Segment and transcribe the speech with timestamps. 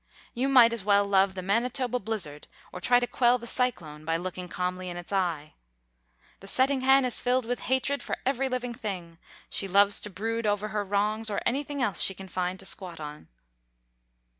[0.33, 4.17] You might as well love the Manitoba blizzard or try to quell the cyclone by
[4.17, 5.53] looking calmly in its eye.
[6.39, 9.19] The setting hen is filled with hatred for every living thing.
[9.47, 12.99] She loves to brood over her wrongs or anything else she can find to squat
[12.99, 13.27] on.